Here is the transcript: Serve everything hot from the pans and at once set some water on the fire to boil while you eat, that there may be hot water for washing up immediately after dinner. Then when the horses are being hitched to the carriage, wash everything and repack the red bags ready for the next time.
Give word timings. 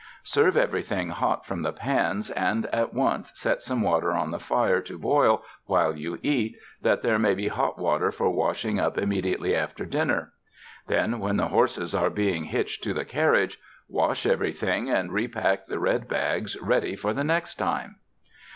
Serve 0.23 0.57
everything 0.57 1.09
hot 1.09 1.45
from 1.45 1.61
the 1.61 1.71
pans 1.71 2.31
and 2.31 2.65
at 2.73 2.91
once 2.91 3.31
set 3.35 3.61
some 3.61 3.83
water 3.83 4.13
on 4.13 4.31
the 4.31 4.39
fire 4.39 4.81
to 4.81 4.97
boil 4.97 5.43
while 5.67 5.95
you 5.95 6.17
eat, 6.23 6.57
that 6.81 7.03
there 7.03 7.19
may 7.19 7.35
be 7.35 7.49
hot 7.49 7.77
water 7.77 8.11
for 8.11 8.27
washing 8.31 8.79
up 8.79 8.97
immediately 8.97 9.55
after 9.55 9.85
dinner. 9.85 10.33
Then 10.87 11.19
when 11.19 11.37
the 11.37 11.49
horses 11.49 11.93
are 11.93 12.09
being 12.09 12.45
hitched 12.45 12.83
to 12.85 12.95
the 12.95 13.05
carriage, 13.05 13.59
wash 13.87 14.25
everything 14.25 14.89
and 14.89 15.11
repack 15.13 15.67
the 15.67 15.77
red 15.77 16.07
bags 16.07 16.59
ready 16.59 16.95
for 16.95 17.13
the 17.13 17.23
next 17.23 17.57
time. 17.59 17.97